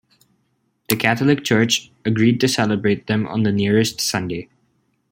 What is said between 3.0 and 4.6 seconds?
them on the nearest Sunday.